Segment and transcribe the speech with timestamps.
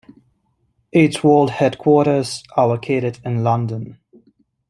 [0.91, 3.99] Its world headquarters are located in London.